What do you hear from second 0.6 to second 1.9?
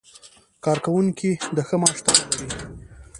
کارکوونکي د ښه